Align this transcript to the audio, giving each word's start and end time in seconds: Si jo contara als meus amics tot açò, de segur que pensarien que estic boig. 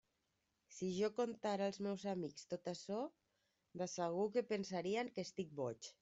Si 0.75 0.87
jo 0.93 1.09
contara 1.17 1.65
als 1.71 1.77
meus 1.87 2.05
amics 2.13 2.47
tot 2.53 2.69
açò, 2.71 2.97
de 3.81 3.89
segur 3.97 4.25
que 4.37 4.45
pensarien 4.53 5.13
que 5.19 5.27
estic 5.29 5.53
boig. 5.61 5.91